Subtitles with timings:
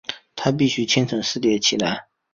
[0.35, 2.07] 她必须清晨四点起来